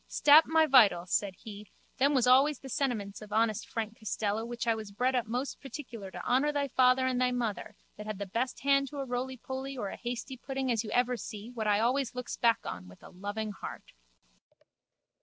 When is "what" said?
11.51-11.67